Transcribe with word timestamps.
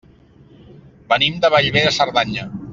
Venim 1.13 1.37
de 1.45 1.53
Bellver 1.57 1.85
de 1.89 1.93
Cerdanya. 2.01 2.51